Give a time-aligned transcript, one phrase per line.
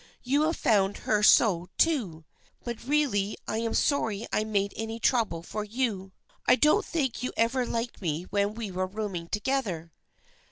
[0.23, 2.25] You have found her so, too.
[2.63, 6.11] But really, I am sorry I made any trouble for you.
[6.47, 9.91] I don't think you ever liked me when we were rooming together."